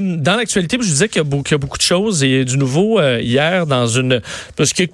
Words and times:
Dans 0.00 0.36
l'actualité, 0.36 0.76
je 0.80 0.86
disais 0.86 1.08
qu'il 1.08 1.16
y, 1.18 1.54
a 1.54 1.58
beaucoup 1.58 1.76
de 1.76 1.82
choses 1.82 2.22
et 2.22 2.44
du 2.44 2.56
nouveau 2.56 3.00
euh, 3.00 3.20
hier 3.20 3.66
dans 3.66 3.88
une 3.88 4.20
parce 4.54 4.72
que 4.72 4.84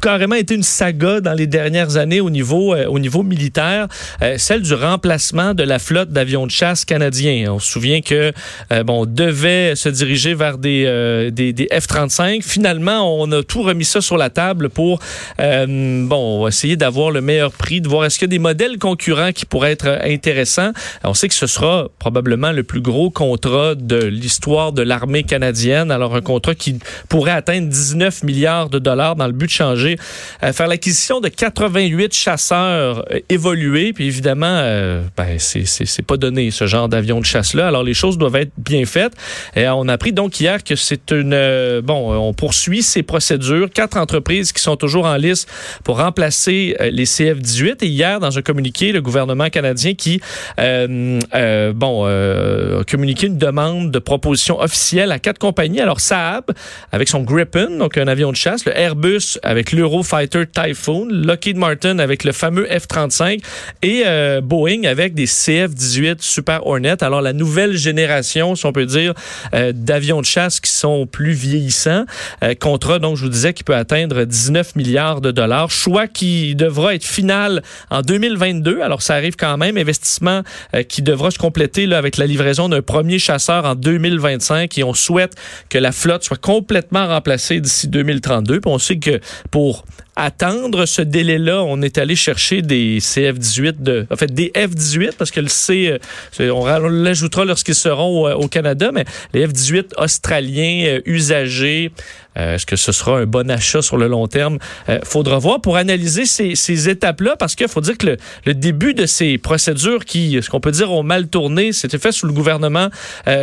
carrément 0.00 0.36
été 0.36 0.54
une 0.54 0.62
saga 0.62 1.20
dans 1.20 1.32
les 1.32 1.48
dernières 1.48 1.96
années 1.96 2.20
au 2.20 2.30
niveau 2.30 2.72
euh, 2.72 2.86
au 2.86 3.00
niveau 3.00 3.24
militaire, 3.24 3.88
euh, 4.22 4.38
celle 4.38 4.62
du 4.62 4.74
remplacement 4.74 5.54
de 5.54 5.64
la 5.64 5.80
flotte 5.80 6.10
d'avions 6.10 6.46
de 6.46 6.52
chasse 6.52 6.84
canadiens. 6.84 7.52
On 7.52 7.58
se 7.58 7.66
souvient 7.66 8.00
que 8.00 8.32
bon, 8.70 9.00
on 9.00 9.06
devait 9.06 9.74
se 9.74 9.88
diriger 9.88 10.34
vers 10.34 10.56
des 10.56 10.84
des, 11.32 11.52
des 11.52 11.66
F-35. 11.72 12.42
Finalement, 12.42 13.20
on 13.20 13.32
a 13.32 13.42
tout 13.42 13.62
remis 13.62 13.84
ça 13.84 14.00
sur 14.00 14.18
la 14.18 14.30
table 14.30 14.68
pour 14.68 15.00
bon 15.36 16.46
essayer 16.46 16.76
d'avoir 16.76 17.10
le 17.10 17.22
meilleur 17.22 17.50
prix, 17.50 17.80
de 17.80 17.88
voir 17.88 18.04
est-ce 18.04 18.20
qu'il 18.20 18.26
y 18.26 18.30
a 18.30 18.36
des 18.36 18.38
modèles 18.38 18.78
concurrents 18.78 19.32
qui 19.32 19.46
pourraient 19.46 19.72
être 19.72 19.98
intéressants. 20.04 20.70
On 21.02 21.12
sait 21.12 21.26
que 21.26 21.34
ce 21.34 21.48
sera 21.48 21.88
probablement 21.98 22.52
le 22.52 22.62
plus 22.62 22.82
gros 22.82 23.10
contrat 23.10 23.74
de 23.74 24.11
l'histoire 24.12 24.72
de 24.72 24.82
l'armée 24.82 25.24
canadienne. 25.24 25.90
Alors, 25.90 26.14
un 26.14 26.20
contrat 26.20 26.54
qui 26.54 26.78
pourrait 27.08 27.32
atteindre 27.32 27.68
19 27.68 28.22
milliards 28.22 28.68
de 28.68 28.78
dollars 28.78 29.16
dans 29.16 29.26
le 29.26 29.32
but 29.32 29.46
de 29.46 29.50
changer, 29.50 29.98
euh, 30.42 30.52
faire 30.52 30.68
l'acquisition 30.68 31.20
de 31.20 31.28
88 31.28 32.14
chasseurs 32.14 33.04
euh, 33.10 33.18
évolués. 33.28 33.92
Puis 33.92 34.06
évidemment, 34.06 34.46
euh, 34.46 35.02
ben, 35.16 35.38
c'est 35.38 36.06
pas 36.06 36.16
donné 36.16 36.50
ce 36.50 36.66
genre 36.66 36.88
d'avion 36.88 37.20
de 37.20 37.24
chasse-là. 37.24 37.68
Alors, 37.68 37.82
les 37.82 37.94
choses 37.94 38.18
doivent 38.18 38.36
être 38.36 38.52
bien 38.58 38.84
faites. 38.84 39.14
Et 39.56 39.66
on 39.68 39.88
a 39.88 39.94
appris 39.94 40.12
donc 40.12 40.40
hier 40.40 40.62
que 40.62 40.76
c'est 40.76 41.10
une... 41.10 41.80
bon, 41.82 42.14
on 42.14 42.34
poursuit 42.34 42.82
ces 42.82 43.02
procédures. 43.02 43.70
Quatre 43.70 43.96
entreprises 43.96 44.52
qui 44.52 44.62
sont 44.62 44.76
toujours 44.76 45.06
en 45.06 45.16
liste 45.16 45.48
pour 45.84 45.98
remplacer 45.98 46.76
les 46.80 47.04
CF-18. 47.04 47.76
Et 47.82 47.86
hier, 47.86 48.20
dans 48.20 48.38
un 48.38 48.42
communiqué, 48.42 48.92
le 48.92 49.00
gouvernement 49.00 49.48
canadien 49.48 49.94
qui, 49.94 50.20
bon, 50.58 52.82
communiqué 52.90 53.26
une 53.26 53.38
demande 53.38 53.90
de 53.90 53.98
proposition 54.04 54.60
officielle 54.60 55.12
à 55.12 55.18
quatre 55.18 55.38
compagnies. 55.38 55.80
Alors, 55.80 56.00
Saab, 56.00 56.52
avec 56.92 57.08
son 57.08 57.22
Gripen, 57.22 57.78
donc 57.78 57.96
un 57.96 58.08
avion 58.08 58.30
de 58.30 58.36
chasse, 58.36 58.64
le 58.64 58.76
Airbus 58.76 59.38
avec 59.42 59.72
l'Eurofighter 59.72 60.44
Typhoon, 60.46 61.08
Lockheed 61.10 61.56
Martin 61.56 61.98
avec 61.98 62.24
le 62.24 62.32
fameux 62.32 62.66
F-35 62.66 63.40
et 63.82 64.02
euh, 64.06 64.40
Boeing 64.40 64.84
avec 64.84 65.14
des 65.14 65.26
CF-18 65.26 66.16
Super 66.20 66.66
Hornet. 66.66 67.02
Alors, 67.02 67.22
la 67.22 67.32
nouvelle 67.32 67.76
génération, 67.76 68.54
si 68.54 68.66
on 68.66 68.72
peut 68.72 68.86
dire, 68.86 69.14
euh, 69.54 69.72
d'avions 69.74 70.20
de 70.20 70.26
chasse 70.26 70.60
qui 70.60 70.70
sont 70.70 71.06
plus 71.06 71.32
vieillissants. 71.32 72.04
Euh, 72.42 72.54
contrat, 72.54 72.98
donc, 72.98 73.16
je 73.16 73.22
vous 73.22 73.30
disais, 73.30 73.52
qui 73.52 73.64
peut 73.64 73.74
atteindre 73.74 74.24
19 74.24 74.76
milliards 74.76 75.20
de 75.20 75.30
dollars. 75.30 75.70
Choix 75.70 76.06
qui 76.06 76.54
devra 76.54 76.94
être 76.94 77.04
final 77.04 77.62
en 77.90 78.02
2022. 78.02 78.80
Alors, 78.80 79.02
ça 79.02 79.14
arrive 79.14 79.36
quand 79.36 79.56
même. 79.56 79.76
Investissement 79.76 80.42
qui 80.88 81.02
devra 81.02 81.30
se 81.30 81.38
compléter 81.38 81.86
là, 81.86 81.98
avec 81.98 82.16
la 82.16 82.26
livraison 82.26 82.68
d'un 82.68 82.82
premier 82.82 83.18
chasseur 83.18 83.64
en 83.64 83.74
2025 83.98 84.78
et 84.78 84.84
on 84.84 84.94
souhaite 84.94 85.34
que 85.68 85.78
la 85.78 85.92
flotte 85.92 86.24
soit 86.24 86.40
complètement 86.40 87.06
remplacée 87.06 87.60
d'ici 87.60 87.88
2032. 87.88 88.60
Puis 88.60 88.70
on 88.70 88.78
sait 88.78 88.98
que 88.98 89.20
pour 89.50 89.84
attendre 90.16 90.84
ce 90.86 91.02
délai-là, 91.02 91.62
on 91.62 91.80
est 91.80 91.96
allé 91.98 92.16
chercher 92.16 92.62
des 92.62 92.98
CF-18, 92.98 93.82
de, 93.82 94.06
en 94.10 94.16
fait 94.16 94.32
des 94.32 94.52
F-18, 94.54 95.12
parce 95.16 95.30
que 95.30 95.40
le 95.40 95.48
C, 95.48 95.98
euh, 96.40 96.50
on, 96.50 96.66
l'ajoutera 96.88 97.44
lorsqu'ils 97.44 97.74
seront 97.74 98.30
au, 98.32 98.48
Canada, 98.48 98.90
mais 98.92 99.04
les 99.32 99.46
F-18 99.46 99.94
australiens 99.96 100.84
euh, 100.86 101.00
usagés, 101.06 101.92
euh, 102.36 102.54
est-ce 102.54 102.66
que 102.66 102.76
ce 102.76 102.92
sera 102.92 103.18
un 103.18 103.26
bon 103.26 103.50
achat 103.50 103.82
sur 103.82 103.96
le 103.96 104.08
long 104.08 104.26
terme? 104.26 104.58
faudra 105.04 105.38
voir 105.38 105.60
pour 105.60 105.76
analyser 105.76 106.26
ces, 106.26 106.54
ces 106.54 106.88
étapes-là, 106.88 107.36
parce 107.36 107.54
qu'il 107.54 107.68
faut 107.68 107.80
dire 107.80 107.96
que 107.96 108.16
le, 108.46 108.54
début 108.54 108.94
de 108.94 109.06
ces 109.06 109.38
procédures 109.38 110.04
qui, 110.04 110.38
ce 110.42 110.50
qu'on 110.50 110.60
peut 110.60 110.70
dire, 110.70 110.92
ont 110.92 111.02
mal 111.02 111.28
tourné, 111.28 111.72
c'était 111.72 111.98
fait 111.98 112.12
sous 112.12 112.26
le 112.26 112.32
gouvernement 112.32 112.88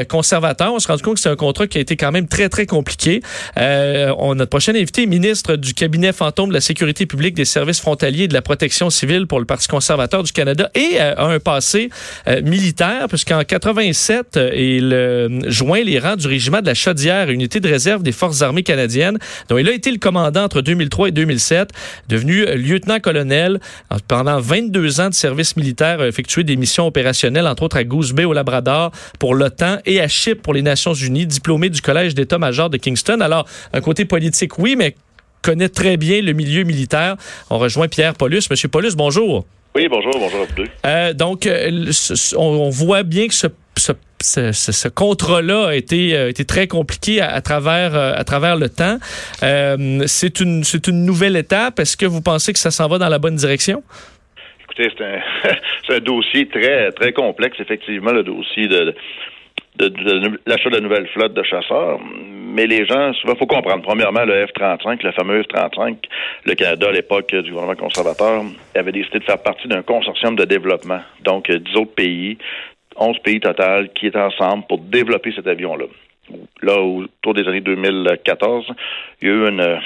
conservateur. 0.07 0.73
On 0.73 0.79
se 0.79 0.87
rend 0.87 0.97
compte 0.97 1.15
que 1.15 1.19
c'est 1.19 1.29
un 1.29 1.35
contrat 1.35 1.67
qui 1.67 1.77
a 1.77 1.81
été 1.81 1.95
quand 1.97 2.11
même 2.11 2.27
très, 2.27 2.49
très 2.49 2.65
compliqué. 2.65 3.21
on, 3.57 4.35
notre 4.35 4.49
prochain 4.49 4.73
invité 4.75 5.05
ministre 5.05 5.55
du 5.55 5.73
cabinet 5.73 6.13
fantôme 6.13 6.49
de 6.49 6.53
la 6.53 6.61
sécurité 6.61 7.05
publique, 7.05 7.35
des 7.35 7.45
services 7.45 7.79
frontaliers 7.79 8.23
et 8.23 8.27
de 8.27 8.33
la 8.33 8.41
protection 8.41 8.89
civile 8.89 9.27
pour 9.27 9.39
le 9.39 9.45
Parti 9.45 9.67
conservateur 9.67 10.23
du 10.23 10.31
Canada 10.31 10.69
et 10.75 10.99
euh, 10.99 11.15
a 11.15 11.25
un 11.25 11.39
passé 11.39 11.89
euh, 12.27 12.41
militaire, 12.41 13.07
puisqu'en 13.07 13.43
87, 13.43 14.37
euh, 14.37 14.51
il 14.55 15.49
joint 15.49 15.81
les 15.81 15.99
rangs 15.99 16.15
du 16.15 16.27
régiment 16.27 16.61
de 16.61 16.65
la 16.65 16.73
Chaudière, 16.73 17.29
unité 17.29 17.59
de 17.59 17.67
réserve 17.67 18.03
des 18.03 18.11
forces 18.11 18.41
armées 18.41 18.63
canadiennes, 18.63 18.78
dont 19.49 19.57
il 19.57 19.67
a 19.67 19.71
été 19.71 19.91
le 19.91 19.97
commandant 19.97 20.43
entre 20.43 20.61
2003 20.61 21.09
et 21.09 21.11
2007, 21.11 21.71
devenu 22.07 22.45
lieutenant-colonel 22.45 23.59
pendant 24.07 24.39
22 24.39 25.01
ans 25.01 25.09
de 25.09 25.13
service 25.13 25.55
militaire, 25.55 26.01
a 26.01 26.07
effectué 26.07 26.43
des 26.43 26.55
missions 26.55 26.87
opérationnelles, 26.87 27.47
entre 27.47 27.63
autres 27.63 27.77
à 27.77 27.83
Goose 27.83 28.13
Bay 28.13 28.25
au 28.25 28.33
Labrador 28.33 28.91
pour 29.19 29.35
l'OTAN 29.35 29.77
et 29.85 29.99
à 30.01 30.07
Chypre 30.07 30.41
pour 30.41 30.53
les 30.53 30.61
Nations 30.61 30.93
Unies, 30.93 31.25
diplômé 31.25 31.69
du 31.69 31.81
Collège 31.81 32.15
d'état-major 32.15 32.69
de 32.69 32.77
Kingston. 32.77 33.21
Alors, 33.21 33.45
un 33.73 33.81
côté 33.81 34.05
politique, 34.05 34.57
oui, 34.59 34.75
mais 34.75 34.95
connaît 35.41 35.69
très 35.69 35.97
bien 35.97 36.21
le 36.21 36.33
milieu 36.33 36.63
militaire. 36.63 37.15
On 37.49 37.57
rejoint 37.57 37.87
Pierre 37.87 38.13
Paulus. 38.13 38.43
Monsieur 38.49 38.69
Paulus, 38.69 38.95
bonjour. 38.95 39.45
Oui, 39.75 39.87
bonjour, 39.87 40.11
bonjour 40.19 40.41
à 40.41 40.45
vous 40.45 40.55
deux. 40.55 40.67
Euh, 40.85 41.13
donc, 41.13 41.45
euh, 41.45 41.91
on, 42.35 42.69
voit 42.69 43.03
bien 43.03 43.27
que 43.27 43.35
ce, 43.35 43.47
ce, 43.79 44.87
contrat-là 44.87 45.67
a 45.67 45.75
été, 45.75 46.15
euh, 46.15 46.31
très 46.47 46.67
compliqué 46.67 47.21
à, 47.21 47.41
travers, 47.41 47.95
à 47.95 48.23
travers 48.23 48.55
le 48.55 48.69
temps. 48.69 48.97
c'est 50.07 50.39
une, 50.39 50.61
nouvelle 51.05 51.35
étape. 51.35 51.79
Est-ce 51.79 51.97
que 51.97 52.05
vous 52.05 52.21
pensez 52.21 52.53
que 52.53 52.59
ça 52.59 52.71
s'en 52.71 52.87
va 52.87 52.97
dans 52.97 53.09
la 53.09 53.19
bonne 53.19 53.35
direction? 53.35 53.83
Écoutez, 54.63 54.91
c'est 55.87 55.95
un, 55.95 55.99
dossier 56.05 56.47
très, 56.47 56.91
très 56.91 57.13
complexe, 57.13 57.59
effectivement, 57.59 58.11
le 58.11 58.23
dossier 58.23 58.67
de, 58.67 58.93
l'achat 60.45 60.69
de 60.69 60.79
nouvelles 60.79 61.07
flottes 61.07 61.33
de 61.33 61.43
chasseurs. 61.43 61.99
Mais 62.01 62.67
les 62.67 62.85
gens, 62.85 63.11
il 63.11 63.37
faut 63.37 63.45
comprendre. 63.45 63.81
Premièrement, 63.83 64.25
le 64.25 64.45
F-35, 64.45 65.03
le 65.03 65.11
fameux 65.11 65.41
F-35, 65.43 65.97
le 66.45 66.55
Canada, 66.55 66.87
à 66.89 66.91
l'époque 66.91 67.33
du 67.33 67.51
gouvernement 67.51 67.75
conservateur, 67.75 68.43
avait 68.75 68.91
décidé 68.91 69.19
de 69.19 69.23
faire 69.23 69.41
partie 69.41 69.67
d'un 69.67 69.81
consortium 69.81 70.35
de 70.35 70.45
développement. 70.45 71.01
Donc, 71.23 71.51
dix 71.51 71.75
autres 71.75 71.93
pays, 71.93 72.37
onze 72.95 73.19
pays 73.19 73.39
total, 73.39 73.89
qui 73.93 74.07
étaient 74.07 74.19
ensemble 74.19 74.65
pour 74.67 74.79
développer 74.79 75.31
cet 75.31 75.47
avion-là. 75.47 75.85
Là, 76.61 76.79
autour 76.79 77.33
des 77.33 77.47
années 77.47 77.61
2014, 77.61 78.65
il 79.21 79.27
y 79.27 79.31
a 79.31 79.33
eu 79.33 79.47
une, 79.47 79.79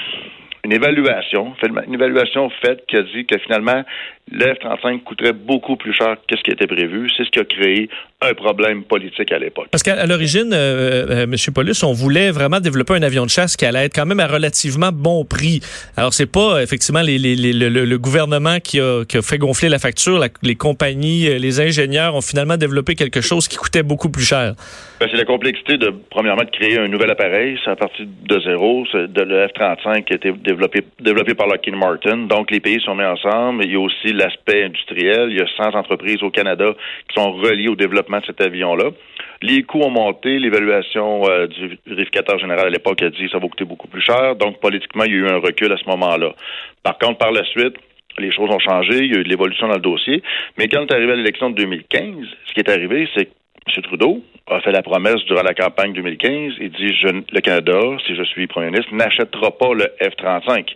une 0.64 0.72
évaluation, 0.72 1.54
une 1.86 1.94
évaluation 1.94 2.50
faite 2.62 2.84
qui 2.88 2.96
a 2.96 3.02
dit 3.02 3.26
que 3.26 3.38
finalement, 3.38 3.84
le 4.32 4.54
F-35 4.54 5.02
coûterait 5.02 5.34
beaucoup 5.34 5.76
plus 5.76 5.92
cher 5.92 6.16
que 6.26 6.36
ce 6.36 6.42
qui 6.42 6.50
était 6.50 6.66
prévu. 6.66 7.10
C'est 7.16 7.24
ce 7.24 7.30
qui 7.30 7.38
a 7.38 7.44
créé 7.44 7.90
un 8.22 8.32
problème 8.32 8.82
politique 8.84 9.30
à 9.32 9.38
l'époque. 9.38 9.66
Parce 9.70 9.82
qu'à 9.82 10.06
l'origine, 10.06 10.52
euh, 10.54 11.06
euh, 11.10 11.22
M. 11.24 11.34
Paulus, 11.54 11.82
on 11.82 11.92
voulait 11.92 12.30
vraiment 12.30 12.60
développer 12.60 12.94
un 12.94 13.02
avion 13.02 13.24
de 13.24 13.30
chasse 13.30 13.56
qui 13.56 13.66
allait 13.66 13.84
être 13.84 13.94
quand 13.94 14.06
même 14.06 14.20
à 14.20 14.26
relativement 14.26 14.90
bon 14.92 15.26
prix. 15.26 15.60
Alors, 15.98 16.14
c'est 16.14 16.30
pas 16.30 16.62
effectivement 16.62 17.02
les, 17.02 17.18
les, 17.18 17.34
le, 17.52 17.98
gouvernement 17.98 18.60
qui 18.60 18.80
a, 18.80 19.04
qui 19.04 19.18
a, 19.18 19.22
fait 19.22 19.36
gonfler 19.36 19.68
la 19.68 19.78
facture. 19.78 20.24
les 20.42 20.54
compagnies, 20.54 21.28
euh, 21.28 21.38
les 21.38 21.60
ingénieurs 21.60 22.14
ont 22.14 22.22
finalement 22.22 22.56
développé 22.56 22.94
quelque 22.94 23.20
chose 23.20 23.46
qui 23.46 23.56
coûtait 23.56 23.82
beaucoup 23.82 24.08
plus 24.08 24.24
cher. 24.24 24.54
Ben, 25.00 25.08
c'est 25.10 25.18
la 25.18 25.26
complexité 25.26 25.76
de, 25.76 25.92
premièrement, 26.10 26.44
de 26.44 26.50
créer 26.50 26.78
un 26.78 26.88
nouvel 26.88 27.10
appareil. 27.10 27.58
C'est 27.62 27.70
à 27.70 27.76
partir 27.76 28.06
de 28.06 28.40
zéro. 28.40 28.86
De 28.94 29.22
le 29.22 29.46
F-35 29.48 30.04
qui 30.04 30.12
a 30.14 30.16
été 30.16 30.32
développé, 30.32 30.53
développé 31.00 31.34
par 31.34 31.46
Lockheed 31.46 31.74
Martin. 31.74 32.26
Donc, 32.26 32.50
les 32.50 32.60
pays 32.60 32.80
sont 32.80 32.94
mis 32.94 33.04
ensemble. 33.04 33.64
Il 33.64 33.72
y 33.72 33.76
a 33.76 33.80
aussi 33.80 34.12
l'aspect 34.12 34.64
industriel. 34.64 35.28
Il 35.30 35.38
y 35.38 35.40
a 35.40 35.46
100 35.56 35.74
entreprises 35.74 36.22
au 36.22 36.30
Canada 36.30 36.74
qui 37.08 37.20
sont 37.20 37.32
reliées 37.32 37.68
au 37.68 37.76
développement 37.76 38.20
de 38.20 38.26
cet 38.26 38.40
avion-là. 38.40 38.90
Les 39.42 39.62
coûts 39.62 39.80
ont 39.80 39.90
monté. 39.90 40.38
L'évaluation 40.38 41.28
euh, 41.28 41.46
du 41.46 41.78
vérificateur 41.86 42.38
général 42.38 42.66
à 42.66 42.70
l'époque 42.70 43.02
a 43.02 43.10
dit 43.10 43.24
que 43.24 43.30
ça 43.30 43.38
va 43.38 43.48
coûter 43.48 43.64
beaucoup 43.64 43.88
plus 43.88 44.02
cher. 44.02 44.36
Donc, 44.36 44.60
politiquement, 44.60 45.04
il 45.04 45.12
y 45.12 45.14
a 45.14 45.18
eu 45.18 45.28
un 45.28 45.38
recul 45.38 45.72
à 45.72 45.76
ce 45.76 45.84
moment-là. 45.90 46.34
Par 46.82 46.98
contre, 46.98 47.18
par 47.18 47.32
la 47.32 47.44
suite, 47.44 47.76
les 48.18 48.32
choses 48.32 48.50
ont 48.50 48.60
changé. 48.60 48.98
Il 48.98 49.12
y 49.12 49.16
a 49.16 49.20
eu 49.20 49.24
de 49.24 49.28
l'évolution 49.28 49.68
dans 49.68 49.74
le 49.74 49.80
dossier. 49.80 50.22
Mais 50.58 50.68
quand 50.68 50.82
est 50.82 50.92
arrivé 50.92 51.12
à 51.12 51.16
l'élection 51.16 51.50
de 51.50 51.56
2015, 51.56 52.26
ce 52.46 52.52
qui 52.54 52.60
est 52.60 52.68
arrivé, 52.68 53.08
c'est 53.14 53.26
que 53.26 53.30
M. 53.76 53.82
Trudeau 53.82 54.22
a 54.46 54.60
fait 54.60 54.72
la 54.72 54.82
promesse 54.82 55.24
durant 55.26 55.42
la 55.42 55.54
campagne 55.54 55.92
2015. 55.92 56.54
Il 56.60 56.70
dit 56.70 56.94
je, 56.94 57.08
le 57.08 57.40
Canada, 57.40 57.78
si 58.06 58.14
je 58.14 58.22
suis 58.24 58.46
premier 58.46 58.70
ministre, 58.70 58.94
n'achètera 58.94 59.50
pas 59.52 59.74
le 59.74 59.84
F-35. 60.00 60.74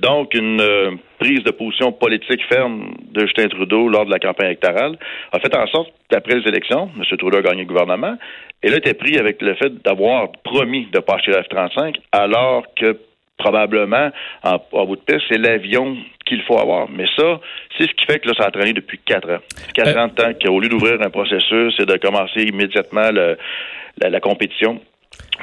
Donc, 0.00 0.34
une 0.34 0.60
euh, 0.60 0.90
prise 1.18 1.44
de 1.44 1.52
position 1.52 1.92
politique 1.92 2.42
ferme 2.48 2.94
de 3.12 3.20
Justin 3.20 3.48
Trudeau 3.48 3.88
lors 3.88 4.04
de 4.06 4.10
la 4.10 4.18
campagne 4.18 4.46
électorale 4.46 4.98
a 5.32 5.38
fait 5.38 5.54
en 5.56 5.66
sorte 5.68 5.92
qu'après 6.10 6.34
les 6.34 6.48
élections, 6.48 6.90
M. 6.96 7.16
Trudeau 7.16 7.38
a 7.38 7.42
gagné 7.42 7.62
le 7.62 7.68
gouvernement, 7.68 8.16
et 8.62 8.70
là, 8.70 8.78
était 8.78 8.94
pris 8.94 9.18
avec 9.18 9.40
le 9.40 9.54
fait 9.54 9.82
d'avoir 9.82 10.32
promis 10.42 10.88
de 10.92 10.98
pas 10.98 11.14
acheter 11.14 11.30
le 11.30 11.42
F-35, 11.42 11.96
alors 12.10 12.64
que 12.74 12.98
probablement, 13.36 14.10
en, 14.42 14.86
bout 14.86 14.96
de 14.96 15.00
piste, 15.02 15.26
c'est 15.28 15.38
l'avion 15.38 15.96
qu'il 16.26 16.42
faut 16.42 16.58
avoir. 16.58 16.88
Mais 16.90 17.06
ça, 17.16 17.40
c'est 17.76 17.88
ce 17.88 17.94
qui 17.94 18.06
fait 18.06 18.20
que 18.20 18.28
là, 18.28 18.34
ça 18.38 18.46
a 18.46 18.50
traîné 18.50 18.72
depuis 18.72 18.98
quatre 18.98 19.30
ans. 19.30 19.40
Quatre 19.74 19.96
euh. 19.96 20.00
ans 20.00 20.08
de 20.08 20.14
temps 20.14 20.32
qu'au 20.40 20.60
lieu 20.60 20.68
d'ouvrir 20.68 21.00
un 21.02 21.10
processus 21.10 21.74
et 21.78 21.86
de 21.86 21.96
commencer 21.96 22.42
immédiatement 22.42 23.10
la, 23.10 24.20
compétition, 24.20 24.80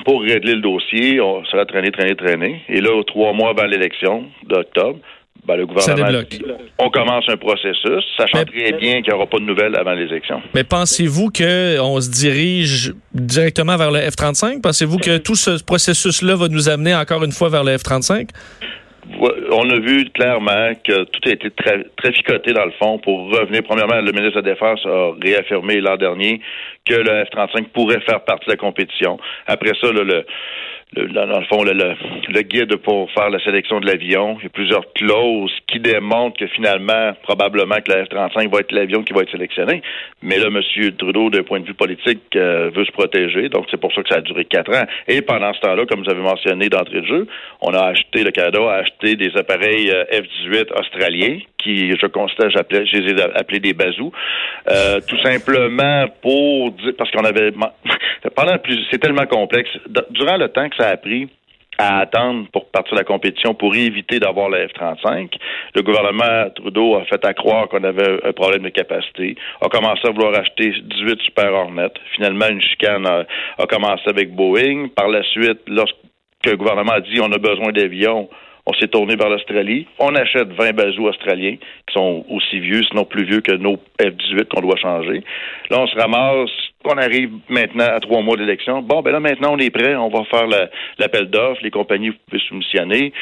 pour 0.05 0.21
régler 0.21 0.55
le 0.55 0.61
dossier, 0.61 1.19
on, 1.21 1.43
ça 1.45 1.57
va 1.57 1.65
traîner, 1.65 1.91
traîner, 1.91 2.15
traîner. 2.15 2.61
Et 2.69 2.81
là, 2.81 3.01
trois 3.05 3.33
mois 3.33 3.49
avant 3.49 3.65
l'élection 3.65 4.25
d'octobre, 4.43 4.99
ben, 5.45 5.55
le 5.55 5.65
gouvernement 5.65 6.21
on 6.77 6.89
commence 6.89 7.25
un 7.29 7.37
processus, 7.37 8.03
sachant 8.17 8.43
très 8.43 8.71
bien 8.73 9.01
qu'il 9.01 9.11
n'y 9.11 9.13
aura 9.13 9.27
pas 9.27 9.39
de 9.39 9.43
nouvelles 9.43 9.75
avant 9.75 9.93
les 9.93 10.05
élections. 10.05 10.41
Mais 10.53 10.63
pensez-vous 10.63 11.29
qu'on 11.29 12.01
se 12.01 12.09
dirige 12.09 12.93
directement 13.13 13.77
vers 13.77 13.91
le 13.91 13.99
F-35? 13.99 14.61
Pensez-vous 14.61 14.97
que 14.97 15.17
tout 15.17 15.35
ce 15.35 15.63
processus-là 15.63 16.35
va 16.35 16.47
nous 16.47 16.69
amener 16.69 16.95
encore 16.95 17.23
une 17.23 17.31
fois 17.31 17.49
vers 17.49 17.63
le 17.63 17.77
F-35? 17.77 18.29
On 19.51 19.69
a 19.69 19.79
vu 19.79 20.05
clairement 20.11 20.73
que 20.85 21.03
tout 21.03 21.29
a 21.29 21.31
été 21.31 21.49
très, 21.51 21.83
très 21.97 22.13
ficoté 22.13 22.53
dans 22.53 22.65
le 22.65 22.71
fond 22.79 22.99
pour 22.99 23.31
revenir. 23.31 23.61
Premièrement, 23.63 23.99
le 23.99 24.11
ministre 24.11 24.41
de 24.41 24.47
la 24.47 24.53
Défense 24.53 24.79
a 24.85 25.11
réaffirmé 25.21 25.81
l'an 25.81 25.97
dernier 25.97 26.39
que 26.85 26.93
le 26.93 27.25
F-35 27.25 27.69
pourrait 27.73 27.99
faire 28.01 28.23
partie 28.23 28.45
de 28.45 28.51
la 28.51 28.57
compétition. 28.57 29.19
Après 29.47 29.73
ça, 29.81 29.91
le 29.91 30.25
le, 30.93 31.07
dans 31.07 31.39
le 31.39 31.45
fond, 31.45 31.63
le, 31.63 31.73
le, 31.73 32.41
guide 32.41 32.75
pour 32.77 33.09
faire 33.11 33.29
la 33.29 33.39
sélection 33.39 33.79
de 33.79 33.85
l'avion. 33.85 34.37
Il 34.39 34.43
y 34.43 34.47
a 34.47 34.49
plusieurs 34.49 34.91
clauses 34.93 35.51
qui 35.67 35.79
démontrent 35.79 36.37
que 36.37 36.47
finalement, 36.47 37.13
probablement 37.23 37.75
que 37.75 37.91
la 37.91 38.03
F-35 38.05 38.51
va 38.51 38.59
être 38.59 38.71
l'avion 38.73 39.03
qui 39.03 39.13
va 39.13 39.21
être 39.21 39.31
sélectionné. 39.31 39.81
Mais 40.21 40.37
là, 40.37 40.47
M. 40.47 40.59
Trudeau, 40.97 41.29
d'un 41.29 41.43
point 41.43 41.61
de 41.61 41.65
vue 41.65 41.73
politique, 41.73 42.21
euh, 42.35 42.69
veut 42.75 42.83
se 42.83 42.91
protéger. 42.91 43.47
Donc, 43.47 43.67
c'est 43.71 43.79
pour 43.79 43.93
ça 43.93 44.03
que 44.03 44.09
ça 44.09 44.15
a 44.15 44.21
duré 44.21 44.43
quatre 44.45 44.73
ans. 44.75 44.85
Et 45.07 45.21
pendant 45.21 45.53
ce 45.53 45.61
temps-là, 45.61 45.85
comme 45.85 46.03
vous 46.03 46.09
avez 46.09 46.21
mentionné 46.21 46.67
d'entrée 46.67 47.01
de 47.01 47.07
jeu, 47.07 47.27
on 47.61 47.73
a 47.73 47.85
acheté, 47.85 48.23
le 48.23 48.31
Canada 48.31 48.59
a 48.69 48.75
acheté 48.79 49.15
des 49.15 49.31
appareils 49.37 49.89
euh, 49.91 50.03
F-18 50.11 50.77
australiens 50.77 51.39
qui, 51.57 51.91
je 51.91 52.07
constate, 52.07 52.49
j'appelais, 52.49 52.85
je 52.85 52.97
les 52.97 53.11
ai 53.11 53.59
des 53.59 53.73
bazous, 53.73 54.11
euh, 54.69 54.99
tout 55.07 55.19
simplement 55.21 56.05
pour 56.21 56.71
dire, 56.71 56.93
parce 56.97 57.11
qu'on 57.11 57.23
avait, 57.23 57.51
pendant 58.35 58.57
plus, 58.57 58.79
c'est 58.89 58.97
tellement 58.97 59.25
complexe. 59.25 59.69
Durant 60.09 60.37
le 60.37 60.49
temps 60.49 60.67
que 60.69 60.80
ça 60.81 60.89
a 60.89 60.97
à 61.77 61.99
attendre 61.99 62.47
pour 62.51 62.69
partir 62.69 62.93
de 62.93 62.99
la 62.99 63.03
compétition 63.03 63.53
pour 63.53 63.75
éviter 63.75 64.19
d'avoir 64.19 64.49
la 64.49 64.67
F-35. 64.67 65.33
Le 65.73 65.81
gouvernement 65.81 66.49
Trudeau 66.55 66.95
a 66.95 67.05
fait 67.05 67.23
à 67.25 67.33
croire 67.33 67.67
qu'on 67.69 67.83
avait 67.83 68.19
un 68.23 68.33
problème 68.33 68.63
de 68.63 68.69
capacité, 68.69 69.35
a 69.61 69.67
commencé 69.67 70.07
à 70.07 70.11
vouloir 70.11 70.37
acheter 70.39 70.69
18 70.69 71.21
Super 71.21 71.51
Hornet. 71.51 71.91
Finalement, 72.15 72.47
une 72.49 72.61
chicane 72.61 73.07
a, 73.07 73.25
a 73.57 73.65
commencé 73.65 74.03
avec 74.07 74.33
Boeing. 74.35 74.89
Par 74.95 75.07
la 75.07 75.23
suite, 75.23 75.61
lorsque 75.67 75.95
le 76.45 76.55
gouvernement 76.55 76.93
a 76.93 77.01
dit 77.01 77.19
on 77.19 77.31
a 77.31 77.37
besoin 77.37 77.71
d'avions, 77.71 78.29
on 78.67 78.73
s'est 78.73 78.87
tourné 78.87 79.15
vers 79.15 79.29
l'Australie. 79.29 79.87
On 79.97 80.13
achète 80.15 80.49
20 80.49 80.73
bazous 80.73 81.07
australiens 81.07 81.55
qui 81.55 81.93
sont 81.93 82.25
aussi 82.29 82.59
vieux, 82.59 82.83
sinon 82.83 83.05
plus 83.05 83.25
vieux 83.25 83.41
que 83.41 83.53
nos 83.53 83.77
F-18 83.99 84.45
qu'on 84.49 84.61
doit 84.61 84.77
changer. 84.77 85.23
Là, 85.69 85.79
on 85.79 85.87
se 85.87 85.95
ramasse, 85.95 86.51
on 86.85 86.97
arrive 86.97 87.31
maintenant 87.49 87.85
à 87.85 87.99
trois 87.99 88.21
mois 88.21 88.37
d'élection. 88.37 88.81
Bon, 88.81 89.01
ben 89.01 89.11
là, 89.11 89.19
maintenant, 89.19 89.53
on 89.53 89.57
est 89.57 89.69
prêt. 89.69 89.95
On 89.95 90.09
va 90.09 90.23
faire 90.25 90.47
l'appel 90.97 91.29
d'offres. 91.29 91.61
Les 91.63 91.71
compagnies 91.71 92.11
peuvent 92.29 92.39
soumissionner. 92.47 93.13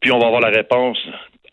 Puis 0.00 0.12
on 0.12 0.18
va 0.18 0.26
avoir 0.26 0.40
la 0.40 0.50
réponse 0.50 0.98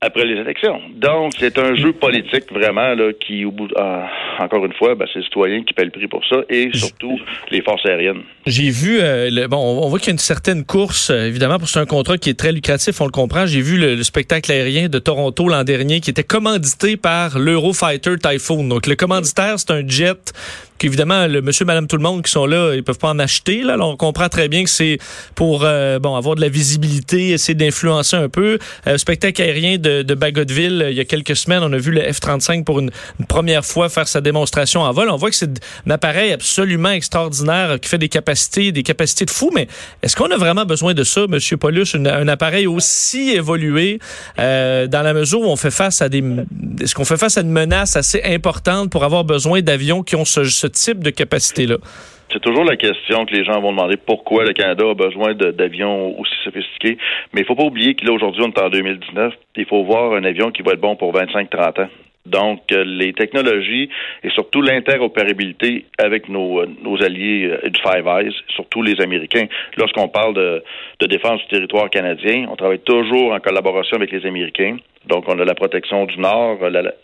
après 0.03 0.25
les 0.25 0.39
élections. 0.39 0.79
Donc, 0.95 1.33
c'est 1.39 1.57
un 1.57 1.75
jeu 1.75 1.93
politique 1.93 2.51
vraiment 2.51 2.93
là, 2.93 3.11
qui, 3.13 3.45
au 3.45 3.51
bout, 3.51 3.69
ah, 3.77 4.09
encore 4.39 4.65
une 4.65 4.73
fois, 4.73 4.95
ben, 4.95 5.05
c'est 5.11 5.19
les 5.19 5.25
citoyens 5.25 5.63
qui 5.63 5.73
paient 5.73 5.85
le 5.85 5.91
prix 5.91 6.07
pour 6.07 6.25
ça 6.27 6.37
et 6.49 6.69
surtout 6.73 7.17
les 7.51 7.61
forces 7.61 7.85
aériennes. 7.85 8.23
J'ai 8.45 8.69
vu, 8.69 8.99
euh, 9.01 9.47
bon, 9.47 9.57
on 9.57 9.87
voit 9.87 9.99
qu'il 9.99 10.07
y 10.07 10.11
a 10.11 10.13
une 10.13 10.17
certaine 10.17 10.65
course, 10.65 11.09
euh, 11.09 11.27
évidemment, 11.27 11.57
pour 11.57 11.69
c'est 11.69 11.79
un 11.79 11.85
contrat 11.85 12.17
qui 12.17 12.29
est 12.29 12.37
très 12.37 12.51
lucratif, 12.51 12.99
on 12.99 13.05
le 13.05 13.11
comprend. 13.11 13.45
J'ai 13.45 13.61
vu 13.61 13.77
le, 13.77 14.03
spectacle 14.03 14.51
aérien 14.51 14.89
de 14.89 14.99
Toronto 14.99 15.47
l'an 15.47 15.63
dernier 15.63 16.01
qui 16.01 16.09
était 16.09 16.23
commandité 16.23 16.97
par 16.97 17.39
l'Eurofighter 17.39 18.17
Typhoon. 18.17 18.65
Donc, 18.65 18.87
le 18.87 18.95
commanditaire, 18.95 19.57
c'est 19.57 19.71
un 19.71 19.87
jet 19.87 20.33
qu'évidemment, 20.83 21.27
le 21.27 21.41
monsieur, 21.41 21.63
madame, 21.63 21.87
tout 21.87 21.95
le 21.95 22.03
monde 22.03 22.23
qui 22.23 22.31
sont 22.31 22.45
là, 22.45 22.73
ils 22.75 22.83
peuvent 22.83 22.99
pas 22.99 23.07
en 23.07 23.17
acheter. 23.17 23.63
Là. 23.63 23.77
on 23.79 23.95
comprend 23.95 24.27
très 24.27 24.49
bien 24.49 24.65
que 24.65 24.69
c'est 24.69 24.97
pour 25.33 25.61
euh, 25.63 25.97
bon 25.97 26.13
avoir 26.17 26.35
de 26.35 26.41
la 26.41 26.49
visibilité, 26.49 27.29
essayer 27.29 27.55
d'influencer 27.55 28.17
un 28.17 28.27
peu. 28.27 28.59
Euh, 28.87 28.97
spectacle 28.97 29.41
aérien 29.41 29.77
de, 29.77 30.01
de 30.01 30.13
Bagotville, 30.13 30.87
il 30.89 30.97
y 30.97 30.99
a 30.99 31.05
quelques 31.05 31.37
semaines, 31.37 31.63
on 31.63 31.71
a 31.71 31.77
vu 31.77 31.91
le 31.91 32.01
F-35 32.01 32.65
pour 32.65 32.79
une, 32.79 32.91
première 33.29 33.63
fois 33.63 33.87
faire 33.87 34.09
sa 34.09 34.19
démonstration 34.19 34.81
en 34.81 34.91
vol. 34.91 35.09
On 35.09 35.15
voit 35.15 35.29
que 35.29 35.37
c'est 35.37 35.51
un 35.87 35.91
appareil 35.91 36.33
absolument 36.33 36.89
extraordinaire 36.89 37.79
qui 37.79 37.87
fait 37.87 37.97
des 37.97 38.09
capacités, 38.09 38.73
des 38.73 38.83
capacités 38.83 39.23
de 39.23 39.31
fou, 39.31 39.51
mais 39.55 39.69
est-ce 40.01 40.17
qu'on 40.17 40.31
a 40.31 40.37
vraiment 40.37 40.65
besoin 40.65 40.93
de 40.93 41.05
ça, 41.05 41.27
monsieur 41.29 41.55
Paulus, 41.55 41.95
un 41.95 42.27
appareil 42.27 42.67
aussi 42.67 43.31
évolué 43.31 43.99
euh, 44.37 44.87
dans 44.87 45.01
la 45.01 45.13
mesure 45.13 45.39
où 45.39 45.45
on 45.45 45.55
fait 45.55 45.71
face 45.71 46.01
à 46.01 46.09
des... 46.09 46.21
Est-ce 46.81 46.93
qu'on 46.93 47.05
fait 47.05 47.15
face 47.15 47.37
à 47.37 47.41
une 47.41 47.51
menace 47.51 47.95
assez 47.95 48.21
importante 48.25 48.89
pour 48.89 49.05
avoir 49.05 49.23
besoin 49.23 49.61
d'avions 49.61 50.03
qui 50.03 50.17
ont 50.17 50.25
ce 50.25 50.43
C'est 52.31 52.41
toujours 52.41 52.63
la 52.63 52.75
question 52.75 53.25
que 53.25 53.33
les 53.33 53.45
gens 53.45 53.61
vont 53.61 53.71
demander 53.71 53.95
pourquoi 53.95 54.43
le 54.43 54.53
Canada 54.53 54.85
a 54.89 54.95
besoin 54.95 55.35
d'avions 55.35 56.19
aussi 56.19 56.33
sophistiqués. 56.43 56.97
Mais 57.31 57.41
il 57.41 57.43
ne 57.43 57.47
faut 57.47 57.55
pas 57.55 57.63
oublier 57.63 57.95
qu'aujourd'hui, 57.95 58.41
on 58.43 58.49
est 58.49 58.59
en 58.59 58.69
2019. 58.69 59.33
Il 59.57 59.65
faut 59.65 59.83
voir 59.83 60.13
un 60.13 60.23
avion 60.23 60.49
qui 60.49 60.63
va 60.63 60.71
être 60.71 60.81
bon 60.81 60.95
pour 60.95 61.13
25-30 61.13 61.83
ans. 61.83 61.89
Donc, 62.25 62.71
euh, 62.71 62.85
les 62.85 63.11
technologies 63.11 63.89
et 64.23 64.29
surtout 64.29 64.61
l'interopérabilité 64.61 65.85
avec 65.97 66.29
nos, 66.29 66.61
euh, 66.61 66.69
nos 66.81 67.03
alliés 67.03 67.49
euh, 67.51 67.69
du 67.69 67.81
Five 67.81 68.07
Eyes, 68.07 68.33
surtout 68.55 68.81
les 68.81 69.01
Américains. 69.01 69.47
Lorsqu'on 69.75 70.07
parle 70.07 70.33
de, 70.33 70.63
de 71.01 71.07
défense 71.07 71.41
du 71.41 71.47
territoire 71.47 71.89
canadien, 71.89 72.47
on 72.49 72.55
travaille 72.55 72.79
toujours 72.79 73.33
en 73.33 73.39
collaboration 73.41 73.97
avec 73.97 74.11
les 74.11 74.25
Américains. 74.25 74.77
Donc, 75.05 75.25
on 75.27 75.37
a 75.37 75.43
la 75.43 75.53
protection 75.53 76.05
du 76.05 76.17
Nord, 76.17 76.59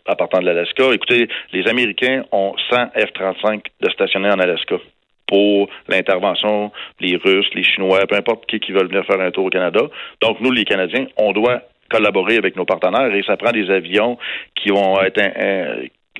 à 0.05 0.15
partir 0.15 0.39
de 0.39 0.45
l'Alaska. 0.45 0.85
Écoutez, 0.93 1.27
les 1.51 1.67
Américains 1.67 2.23
ont 2.31 2.55
100 2.69 2.77
F-35 2.95 3.61
de 3.81 3.89
stationnés 3.89 4.29
en 4.29 4.39
Alaska 4.39 4.77
pour 5.27 5.69
l'intervention, 5.89 6.71
les 7.01 7.17
Russes, 7.17 7.49
les 7.53 7.63
Chinois, 7.63 7.99
peu 8.07 8.15
importe 8.15 8.45
qui 8.47 8.59
qui 8.59 8.71
veulent 8.71 8.87
venir 8.87 9.05
faire 9.05 9.19
un 9.19 9.31
tour 9.31 9.45
au 9.45 9.49
Canada. 9.49 9.81
Donc, 10.21 10.39
nous, 10.39 10.51
les 10.51 10.63
Canadiens, 10.63 11.07
on 11.17 11.33
doit 11.33 11.61
collaborer 11.89 12.37
avec 12.37 12.55
nos 12.55 12.65
partenaires 12.65 13.13
et 13.13 13.23
ça 13.23 13.37
prend 13.37 13.51
des 13.51 13.69
avions 13.69 14.17
qui 14.55 14.69
vont 14.69 15.01
être 15.01 15.19